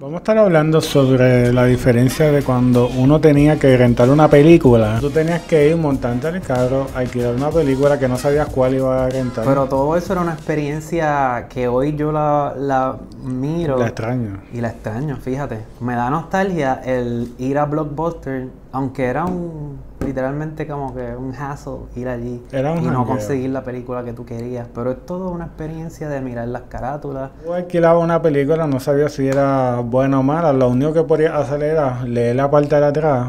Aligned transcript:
Vamos 0.00 0.14
a 0.14 0.18
estar 0.18 0.38
hablando 0.38 0.80
sobre 0.80 1.52
la 1.52 1.64
diferencia 1.64 2.30
de 2.30 2.44
cuando 2.44 2.86
uno 2.86 3.20
tenía 3.20 3.58
que 3.58 3.76
rentar 3.76 4.08
una 4.10 4.28
película. 4.28 4.98
Tú 5.00 5.10
tenías 5.10 5.42
que 5.42 5.70
ir 5.70 5.76
montando 5.76 6.28
el 6.28 6.40
carro, 6.40 6.86
alquilar 6.94 7.34
una 7.34 7.50
película 7.50 7.98
que 7.98 8.06
no 8.06 8.16
sabías 8.16 8.46
cuál 8.46 8.74
iba 8.74 9.06
a 9.06 9.08
rentar. 9.08 9.44
Pero 9.44 9.66
todo 9.66 9.96
eso 9.96 10.12
era 10.12 10.22
una 10.22 10.34
experiencia 10.34 11.48
que 11.50 11.66
hoy 11.66 11.96
yo 11.96 12.12
la, 12.12 12.54
la 12.56 12.96
miro. 13.24 13.76
La 13.76 13.88
extraño. 13.88 14.40
Y 14.52 14.60
la 14.60 14.68
extraño, 14.68 15.16
fíjate. 15.16 15.58
Me 15.80 15.96
da 15.96 16.10
nostalgia 16.10 16.80
el 16.84 17.32
ir 17.38 17.58
a 17.58 17.64
Blockbuster, 17.64 18.46
aunque 18.70 19.04
era 19.04 19.24
un 19.24 19.80
literalmente 20.08 20.66
como 20.66 20.94
que 20.94 21.14
un 21.16 21.32
hassle 21.34 21.78
ir 21.96 22.08
allí 22.08 22.42
Era 22.50 22.72
un 22.72 22.78
y 22.78 22.82
no 22.82 22.88
jangueo. 22.98 23.06
conseguir 23.06 23.50
la 23.50 23.62
película 23.62 24.02
que 24.04 24.12
tú 24.12 24.24
querías. 24.24 24.66
Pero 24.74 24.90
es 24.92 25.06
toda 25.06 25.30
una 25.30 25.44
experiencia 25.46 26.08
de 26.08 26.20
mirar 26.20 26.48
las 26.48 26.62
carátulas. 26.62 27.30
Tú 27.44 27.52
alquilabas 27.52 28.02
una 28.02 28.20
película, 28.22 28.66
no 28.66 28.80
sabías 28.80 29.12
si 29.12 29.28
era 29.28 29.80
buena 29.80 30.20
o 30.20 30.22
mala. 30.22 30.52
Lo 30.52 30.68
único 30.68 30.92
que 30.92 31.02
podías 31.02 31.34
hacer 31.34 31.62
era 31.62 32.02
leer 32.04 32.36
la 32.36 32.50
parte 32.50 32.76
de 32.76 32.84
atrás, 32.86 33.28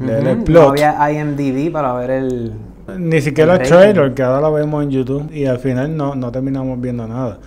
leer 0.00 0.26
el 0.26 0.42
plot. 0.44 0.62
No 0.62 0.70
había 0.70 1.10
IMDb 1.12 1.72
para 1.72 1.92
ver 1.94 2.10
el... 2.10 2.52
Ni 2.98 3.20
siquiera 3.20 3.54
el 3.54 3.60
el 3.60 3.68
trailer, 3.68 4.14
que 4.14 4.22
ahora 4.22 4.40
lo 4.40 4.52
vemos 4.52 4.82
en 4.82 4.90
YouTube. 4.90 5.30
Y 5.32 5.46
al 5.46 5.58
final 5.58 5.96
no, 5.96 6.14
no 6.14 6.32
terminamos 6.32 6.80
viendo 6.80 7.06
nada. 7.06 7.38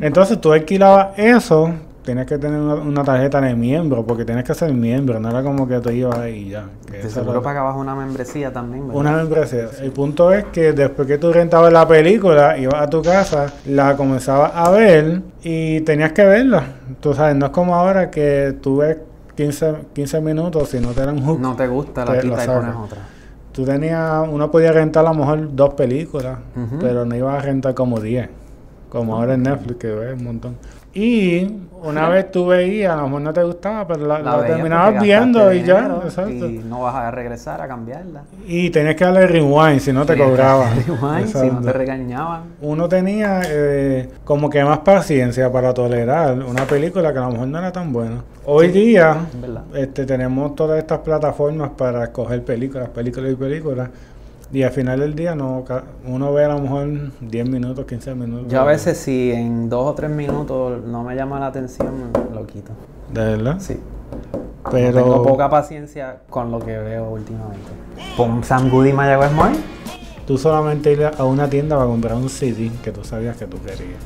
Entonces 0.00 0.40
tú 0.40 0.52
alquilabas 0.52 1.16
eso, 1.18 1.70
tenías 2.04 2.26
que 2.26 2.38
tener 2.38 2.58
una, 2.60 2.74
una 2.74 3.04
tarjeta 3.04 3.40
de 3.40 3.54
miembro, 3.54 4.04
porque 4.04 4.24
tienes 4.24 4.44
que 4.44 4.54
ser 4.54 4.72
miembro, 4.72 5.20
no 5.20 5.30
era 5.30 5.42
como 5.42 5.68
que 5.68 5.78
tú 5.80 5.90
ibas 5.90 6.18
ahí 6.18 6.46
y 6.46 6.50
ya. 6.50 6.64
que 6.90 7.08
seguro 7.08 7.32
era 7.32 7.42
pagabas 7.42 7.76
una 7.76 7.94
membresía 7.94 8.52
también, 8.52 8.88
¿verdad? 8.88 9.00
Una 9.00 9.12
membresía. 9.12 9.68
El 9.80 9.92
punto 9.92 10.32
es 10.32 10.44
que 10.46 10.72
después 10.72 11.06
que 11.06 11.18
tú 11.18 11.32
rentabas 11.32 11.72
la 11.72 11.86
película, 11.86 12.56
ibas 12.58 12.82
a 12.82 12.88
tu 12.88 13.02
casa, 13.02 13.52
la 13.66 13.96
comenzabas 13.96 14.52
a 14.54 14.70
ver 14.70 15.22
y 15.42 15.80
tenías 15.82 16.12
que 16.12 16.24
verla. 16.24 16.64
Tú 17.00 17.14
sabes, 17.14 17.36
no 17.36 17.46
es 17.46 17.52
como 17.52 17.74
ahora 17.74 18.10
que 18.10 18.56
tú 18.60 18.78
ves 18.78 18.96
15, 19.36 19.74
15 19.94 20.20
minutos, 20.20 20.68
si 20.68 20.80
no 20.80 20.88
te 20.88 21.04
dan 21.04 21.22
hook. 21.24 21.40
No 21.40 21.54
te 21.56 21.66
gusta, 21.66 22.04
la 22.04 22.12
Te 22.12 22.20
quita 22.20 22.36
lo 22.36 22.42
y 22.42 22.46
pones 22.46 22.76
otra. 22.76 22.98
Tú 23.52 23.64
tenías, 23.64 24.28
uno 24.28 24.50
podía 24.50 24.72
rentar 24.72 25.04
a 25.04 25.12
lo 25.12 25.14
mejor 25.18 25.54
dos 25.54 25.74
películas, 25.74 26.38
pero 26.80 27.04
no 27.04 27.16
ibas 27.16 27.38
a 27.38 27.42
rentar 27.42 27.74
como 27.74 28.00
10, 28.00 28.28
como 28.88 29.16
ahora 29.16 29.34
en 29.34 29.42
Netflix, 29.42 29.76
que 29.76 29.88
ves 29.88 30.14
un 30.16 30.24
montón. 30.24 30.56
Y 30.92 31.46
una 31.82 32.08
vez 32.08 32.32
tú 32.32 32.46
veías, 32.46 32.92
a 32.92 32.96
lo 32.96 33.04
mejor 33.04 33.22
no 33.22 33.32
te 33.32 33.42
gustaba, 33.44 33.86
pero 33.86 34.06
la, 34.06 34.44
terminabas 34.44 35.00
viendo 35.00 35.52
y 35.52 35.62
ya, 35.62 36.00
exacto. 36.04 36.46
Y 36.46 36.58
no 36.68 36.82
vas 36.82 36.96
a 36.96 37.10
regresar 37.12 37.60
a 37.62 37.68
cambiarla. 37.68 38.22
Y 38.46 38.70
tenías 38.70 38.96
que 38.96 39.04
darle 39.04 39.26
rewind 39.28 39.80
si 39.80 39.92
no 39.92 40.04
te 40.04 40.18
cobraban. 40.18 40.72
rewind, 40.86 41.28
si 41.28 41.50
no 41.50 41.60
te 41.60 41.72
regañaban. 41.72 42.42
Uno 42.60 42.88
tenía 42.88 43.40
eh, 43.46 44.10
como 44.24 44.50
que 44.50 44.64
más 44.64 44.80
paciencia 44.80 45.50
para 45.52 45.72
tolerar 45.72 46.38
una 46.42 46.64
película 46.64 47.12
que 47.12 47.18
a 47.18 47.22
lo 47.22 47.30
mejor 47.30 47.46
no 47.46 47.58
era 47.58 47.70
tan 47.70 47.92
buena. 47.92 48.24
Hoy 48.44 48.68
día 48.68 49.16
Es 49.72 49.82
este, 49.82 50.06
tenemos 50.06 50.56
todas 50.56 50.78
estas 50.78 50.98
plataformas 51.00 51.70
para 51.76 52.04
escoger 52.04 52.42
películas, 52.42 52.88
películas 52.88 53.32
y 53.32 53.36
películas. 53.36 53.90
Y 54.52 54.62
al 54.64 54.72
final 54.72 54.98
del 54.98 55.14
día 55.14 55.34
no, 55.36 55.64
uno 56.06 56.32
ve 56.32 56.44
a 56.44 56.48
lo 56.48 56.58
mejor 56.60 56.88
10 57.20 57.48
minutos, 57.48 57.84
15 57.84 58.14
minutos. 58.16 58.48
Yo 58.52 58.60
a 58.60 58.64
veces 58.64 58.98
si 58.98 59.30
en 59.30 59.68
dos 59.68 59.86
o 59.86 59.94
tres 59.94 60.10
minutos 60.10 60.84
no 60.84 61.04
me 61.04 61.14
llama 61.14 61.38
la 61.38 61.46
atención, 61.46 62.10
lo 62.34 62.46
quito. 62.46 62.72
De 63.12 63.20
verdad. 63.36 63.56
Sí. 63.60 63.78
Pero 64.70 65.02
Tengo 65.04 65.22
poca 65.22 65.48
paciencia 65.48 66.18
con 66.28 66.50
lo 66.50 66.58
que 66.58 66.76
veo 66.76 67.10
últimamente. 67.10 67.70
Pon 68.16 68.42
Sam 68.44 68.70
Goody 68.70 68.92
Mayagüez 68.92 69.32
Mall. 69.32 69.52
tú 70.26 70.36
solamente 70.36 70.92
ir 70.92 71.04
a 71.16 71.24
una 71.24 71.48
tienda 71.48 71.76
para 71.76 71.88
comprar 71.88 72.14
un 72.16 72.28
CD 72.28 72.70
que 72.84 72.90
tú 72.92 73.02
sabías 73.04 73.36
que 73.36 73.46
tú 73.46 73.56
querías. 73.62 74.00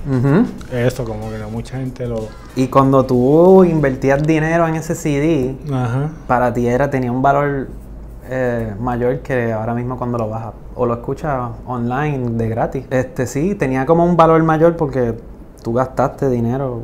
Eso 0.73 1.05
como 1.05 1.31
que 1.31 1.39
no 1.39 1.51
mucha 1.51 1.79
gente 1.79 2.07
lo... 2.07 2.29
Y 2.55 2.69
cuando 2.69 3.05
tú 3.05 3.65
invertías 3.65 4.23
dinero 4.23 4.69
en 4.69 4.77
ese 4.77 4.95
CD, 4.95 5.57
Ajá. 5.73 6.11
para 6.27 6.53
ti 6.55 6.67
era, 6.67 6.89
tenía 6.91 7.11
un 7.13 7.21
valor 7.23 7.69
eh, 8.29 8.75
mayor 8.79 9.21
que 9.21 9.53
ahora 9.53 9.75
mismo 9.75 9.97
cuando 9.97 10.19
lo 10.19 10.29
bajas 10.29 10.55
o 10.75 10.87
lo 10.87 10.95
escuchas 10.95 11.51
online 11.67 12.31
de 12.31 12.49
gratis. 12.49 12.87
Este 12.91 13.27
sí, 13.27 13.55
tenía 13.55 13.87
como 13.87 14.05
un 14.05 14.17
valor 14.17 14.43
mayor 14.43 14.77
porque 14.77 15.15
tú 15.63 15.73
gastaste 15.73 16.29
dinero 16.29 16.83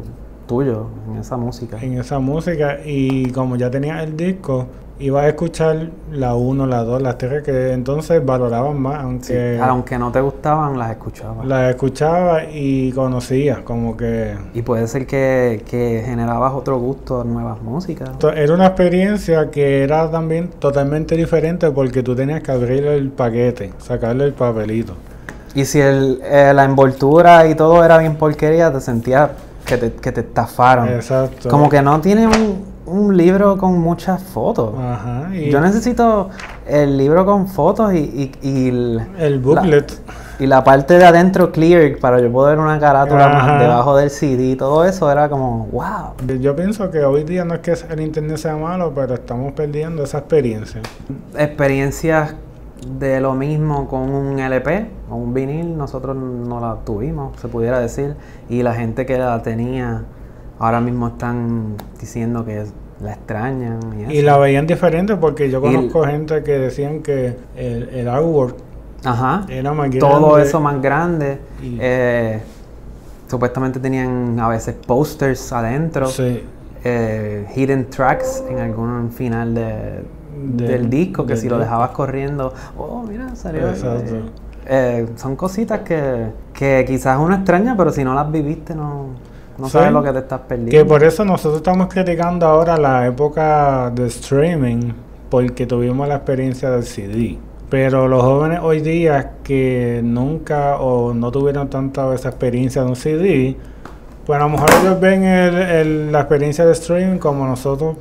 tuyo 0.51 0.87
en 1.09 1.19
esa 1.19 1.37
música. 1.37 1.79
en 1.81 1.99
esa 2.01 2.19
música 2.19 2.79
y 2.85 3.31
como 3.31 3.55
ya 3.55 3.71
tenía 3.71 4.03
el 4.03 4.17
disco, 4.17 4.67
iba 4.99 5.21
a 5.23 5.29
escuchar 5.29 5.91
la 6.13 6.35
1, 6.35 6.67
la 6.67 6.83
2, 6.83 7.01
la 7.03 7.17
3 7.17 7.43
que 7.45 7.73
entonces 7.73 8.23
valoraban 8.27 8.79
más, 8.81 8.99
Sí, 9.23 9.33
aunque 9.33 9.59
Aunque 9.63 9.99
no 9.99 10.11
te 10.11 10.21
gustaban, 10.21 10.77
las 10.77 10.91
escuchabas. 10.91 11.47
la 11.47 11.71
escuchaba 11.71 12.45
y 12.53 12.91
conocía, 12.93 13.63
como 13.65 13.97
que 13.97 14.35
Y 14.53 14.63
puede 14.63 14.89
ser 14.89 15.07
que, 15.07 15.63
que 15.71 16.03
generabas 16.05 16.53
otro 16.53 16.79
gusto 16.79 17.21
a 17.21 17.25
nuevas 17.25 17.63
músicas. 17.63 18.11
era 18.35 18.53
una 18.53 18.67
experiencia 18.67 19.51
que 19.53 19.85
era 19.85 20.11
también 20.11 20.49
totalmente 20.59 21.17
diferente 21.17 21.71
porque 21.71 22.03
tú 22.03 22.17
tenías 22.17 22.43
que 22.43 22.51
abrir 22.51 22.85
el 22.87 23.11
paquete, 23.11 23.73
sacarle 23.79 24.25
el 24.25 24.33
papelito. 24.33 24.95
Y 25.55 25.65
si 25.65 25.81
el, 25.81 26.21
eh, 26.25 26.53
la 26.55 26.65
envoltura 26.65 27.47
y 27.49 27.55
todo 27.55 27.85
era 27.85 27.99
bien 27.99 28.17
porquería, 28.17 28.73
te 28.73 28.81
sentías 28.81 29.31
que 29.71 29.77
te, 29.79 29.93
que 29.93 30.13
te 30.13 30.21
estafaron. 30.21 30.89
Exacto. 30.89 31.49
Como 31.49 31.69
que 31.69 31.81
no 31.83 32.01
tiene 32.01 32.27
un, 32.27 32.65
un 32.87 33.17
libro 33.17 33.57
con 33.57 33.79
muchas 33.79 34.23
fotos. 34.23 34.75
Ajá, 34.79 35.29
y 35.35 35.51
Yo 35.51 35.61
necesito 35.61 36.31
el 36.67 36.97
libro 36.99 37.25
con 37.25 37.49
fotos 37.49 37.95
y, 37.95 37.99
y, 37.99 38.33
y 38.43 38.69
el, 38.69 39.01
el 39.19 39.39
booklet. 39.39 39.93
y 40.39 40.47
la 40.47 40.65
parte 40.65 40.99
de 40.99 41.05
adentro 41.05 41.53
clear 41.53 41.99
para 41.99 42.21
yo 42.21 42.31
poder 42.33 42.59
una 42.59 42.79
carátula 42.79 43.29
más 43.29 43.61
debajo 43.61 43.97
del 43.97 44.11
CD. 44.11 44.57
Todo 44.57 44.85
eso 44.85 45.11
era 45.11 45.29
como, 45.29 45.67
wow. 45.67 46.39
Yo 46.41 46.57
pienso 46.57 46.91
que 46.91 47.05
hoy 47.05 47.25
día 47.25 47.45
no 47.45 47.55
es 47.55 47.61
que 47.61 47.75
el 47.91 48.01
internet 48.01 48.39
sea 48.39 48.57
malo, 48.57 48.93
pero 48.95 49.15
estamos 49.15 49.53
perdiendo 49.53 50.03
esa 50.03 50.19
experiencia. 50.19 50.81
Experiencias 51.37 52.35
de 52.87 53.21
lo 53.21 53.35
mismo 53.35 53.87
con 53.89 54.11
un 54.11 54.39
LP 54.39 54.87
o 55.11 55.17
un 55.17 55.35
vinil, 55.35 55.77
nosotros 55.77 56.17
no 56.17 56.61
la 56.61 56.77
tuvimos, 56.85 57.39
se 57.41 57.49
pudiera 57.49 57.79
decir. 57.81 58.15
Y 58.49 58.63
la 58.63 58.75
gente 58.75 59.05
que 59.07 59.19
la 59.19 59.43
tenía 59.43 60.05
ahora 60.59 60.81
mismo 60.81 61.09
están 61.09 61.75
diciendo 62.01 62.45
que 62.45 62.65
la 63.03 63.13
extrañan. 63.13 63.81
Y, 64.09 64.19
Y 64.19 64.23
la 64.23 64.37
veían 64.39 64.67
diferente 64.67 65.17
porque 65.17 65.51
yo 65.51 65.61
conozco 65.61 66.05
gente 66.05 66.43
que 66.43 66.53
decían 66.53 67.03
que 67.03 67.37
el, 67.57 67.89
el 67.91 68.09
artwork 68.09 68.57
Ajá. 69.05 69.47
era 69.49 69.73
más 69.73 69.91
grande. 69.91 69.99
todo 70.01 70.39
eso 70.39 70.61
más 70.61 70.81
grande. 70.83 71.39
Y- 71.63 71.79
Eh, 71.81 72.41
supuestamente 73.29 73.79
tenían 73.79 74.39
a 74.41 74.49
veces 74.49 74.75
posters 74.87 75.53
adentro, 75.53 76.07
Sí. 76.09 76.43
eh, 76.85 77.47
hidden 77.55 77.89
tracks 77.89 78.43
en 78.49 78.59
algún 78.59 79.11
final 79.13 79.55
de- 79.55 80.03
De- 80.37 80.67
del 80.69 80.89
disco, 80.91 81.25
que 81.27 81.35
del 81.35 81.43
si 81.43 81.49
lo 81.49 81.59
dejabas 81.59 81.91
corriendo, 81.91 82.53
oh, 82.79 83.03
mira, 83.09 83.35
salió. 83.35 83.67
ahí". 83.67 83.73
Exacto. 83.73 84.15
Eh, 84.67 85.07
son 85.17 85.37
cositas 85.37 85.81
que, 85.81 86.27
que 86.53 86.85
quizás 86.87 87.19
uno 87.19 87.35
extraña, 87.35 87.77
pero 87.77 87.91
si 87.91 88.05
no 88.05 88.15
las 88.15 88.31
viviste, 88.31 88.75
no, 88.75 89.07
no 89.59 89.67
Sí. 89.67 89.73
sabes 89.73 89.93
lo 89.93 90.03
que 90.03 90.13
te 90.13 90.19
estás 90.21 90.41
perdiendo. 90.41 90.71
Que 90.73 90.85
por 90.85 91.03
eso 91.03 91.25
nosotros 91.25 91.57
estamos 91.57 91.89
criticando 91.89 92.47
ahora 92.47 92.77
la 92.77 93.07
época 93.07 93.91
de 93.95 94.07
streaming 94.07 94.93
porque 95.29 95.67
tuvimos 95.67 96.07
la 96.09 96.17
experiencia 96.17 96.71
del 96.71 96.83
CD. 96.85 97.39
Pero 97.71 98.09
los 98.09 98.23
jóvenes 98.23 98.61
hoy 98.63 98.81
día 98.81 99.35
que 99.45 100.01
nunca 100.03 100.77
o 100.79 101.15
no 101.15 101.31
tuvieron 101.31 101.69
tanta 101.71 102.13
esa 102.15 102.29
experiencia 102.31 102.83
de 102.83 102.89
un 102.89 102.97
CD, 102.97 103.57
pues 104.27 104.39
a 104.41 104.43
lo 104.43 104.49
mejor 104.51 104.69
ellos 104.83 105.01
ven 105.01 105.23
el- 105.25 105.55
el- 105.59 106.13
la 106.13 106.21
experiencia 106.21 106.67
de 106.67 106.73
streaming 106.73 107.19
como 107.19 107.47
nosotros 107.47 107.97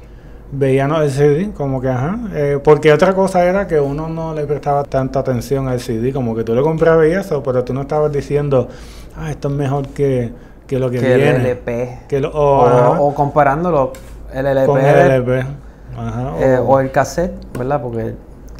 veíamos 0.52 1.02
el 1.04 1.12
CD, 1.12 1.52
como 1.56 1.80
que 1.82 1.90
ajá. 1.90 2.20
Eh, 2.34 2.60
porque 2.64 2.92
otra 2.92 3.14
cosa 3.14 3.44
era 3.46 3.68
que 3.68 3.80
uno 3.80 4.08
no 4.08 4.34
le 4.34 4.46
prestaba 4.46 4.84
tanta 4.84 5.20
atención 5.20 5.68
al 5.68 5.80
CD, 5.80 6.12
como 6.14 6.36
que 6.36 6.44
tú 6.44 6.54
le 6.56 6.62
comprabas 6.62 7.08
y 7.08 7.12
eso, 7.12 7.42
pero 7.44 7.64
tú 7.64 7.74
no 7.74 7.82
estabas 7.82 8.12
diciendo, 8.12 8.68
ah, 9.18 9.30
esto 9.32 9.48
es 9.50 9.54
mejor 9.54 9.88
que, 9.90 10.32
que 10.68 10.80
lo 10.80 10.90
que, 10.90 11.00
que 11.00 11.16
viene. 11.16 11.30
el 11.32 11.46
LP. 11.46 12.00
Que 12.08 12.20
lo- 12.20 12.30
o, 12.32 12.62
o, 12.64 12.66
ajá, 12.68 13.02
o 13.02 13.14
comparándolo, 13.16 13.94
el 14.34 14.46
LP, 14.46 14.66
con 14.68 14.82
el 14.82 14.98
LP. 15.12 15.46
Ajá, 15.98 16.34
eh, 16.40 16.58
o- 16.60 16.64
o 16.74 16.80
el 16.80 16.92
cassette, 16.92 17.34
¿verdad? 17.58 17.82
Porque 17.82 18.16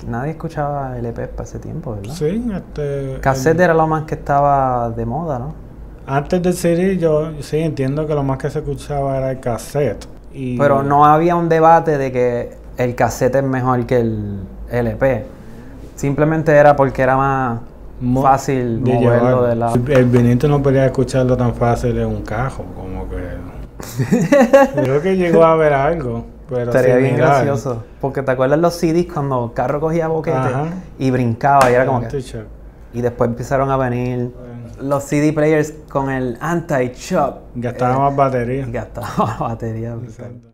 nadie 0.08 0.32
escuchaba 0.32 0.98
LP 0.98 1.28
para 1.28 1.44
ese 1.44 1.60
tiempo, 1.60 1.96
¿verdad? 1.96 2.14
Sí, 2.14 2.44
este, 2.56 3.18
Cassette 3.22 3.58
el- 3.58 3.62
era 3.66 3.74
lo 3.74 3.88
más 3.88 4.04
que 4.04 4.16
estaba 4.16 4.90
de 4.90 5.06
moda, 5.06 5.40
¿no? 5.40 5.70
antes 6.08 6.42
del 6.42 6.54
CD 6.56 6.98
yo 6.98 7.34
sí 7.42 7.58
entiendo 7.60 8.08
que 8.08 8.16
lo 8.16 8.24
más 8.24 8.40
que 8.40 8.50
se 8.50 8.60
escuchaba 8.60 9.18
era 9.18 9.30
el 9.32 9.40
cassette. 9.40 10.08
Y, 10.34 10.58
Pero 10.58 10.84
no 10.84 11.06
había 11.06 11.36
un 11.36 11.50
debate 11.50 11.98
de 11.98 12.12
que 12.12 12.54
el 12.78 12.96
cassette 12.96 13.36
es 13.36 13.44
mejor 13.44 13.86
que 13.86 14.00
el 14.00 14.40
LP. 14.72 15.26
Simplemente 15.96 16.52
era 16.56 16.76
porque 16.76 17.02
era 17.02 17.18
más 17.18 17.60
mo- 18.00 18.22
fácil 18.22 18.84
de 18.84 18.94
moverlo 18.94 19.30
llevar. 19.30 19.50
de 19.50 19.56
lado. 19.56 19.76
El, 19.88 20.06
vinito 20.06 20.48
no 20.48 20.62
podía 20.62 20.86
escucharlo 20.86 21.36
tan 21.36 21.54
fácil 21.56 21.98
en 21.98 22.08
un 22.08 22.22
cajo, 22.22 22.64
como 22.76 23.10
que... 23.10 23.18
Creo 24.84 25.02
que 25.02 25.16
llegó 25.18 25.44
a 25.44 25.56
ver 25.56 25.74
algo, 25.74 26.26
pero 26.48 26.64
Estaría 26.72 26.98
bien 26.98 27.18
gracioso. 27.18 27.84
Porque 28.02 28.22
te 28.22 28.32
acuerdas 28.32 28.60
los 28.60 28.74
CDs 28.76 29.08
cuando 29.12 29.46
el 29.46 29.54
carro 29.54 29.80
cogía 29.80 30.08
boquete 30.08 30.38
Ajá. 30.38 30.66
y 30.98 31.12
brincaba 31.12 31.70
y 31.72 31.74
era 31.74 31.86
como 31.86 32.08
que... 32.08 32.24
Y 32.94 33.02
después 33.02 33.30
empezaron 33.30 33.70
a 33.72 33.78
venir 33.78 34.32
los 34.82 35.04
CD 35.04 35.34
players 35.34 35.74
con 35.90 36.10
el 36.10 36.38
anti-chop. 36.42 37.38
Gastaba 37.56 38.10
más 38.10 38.16
batería. 38.16 38.66
Y 38.68 38.72
gastaba 38.72 39.38
batería. 39.40 39.98
Exacto. 40.04 40.49